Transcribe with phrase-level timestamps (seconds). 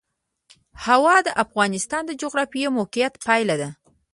[0.85, 3.69] هوا د افغانستان د جغرافیایي موقیعت پایله ده.